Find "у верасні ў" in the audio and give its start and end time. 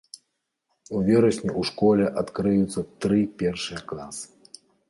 0.99-1.61